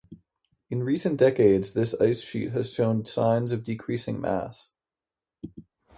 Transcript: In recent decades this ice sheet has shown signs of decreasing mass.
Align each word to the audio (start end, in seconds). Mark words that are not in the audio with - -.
In 0.71 0.81
recent 0.81 1.19
decades 1.19 1.73
this 1.73 1.93
ice 2.01 2.21
sheet 2.21 2.53
has 2.53 2.73
shown 2.73 3.05
signs 3.05 3.51
of 3.51 3.63
decreasing 3.63 4.19
mass. 4.19 4.71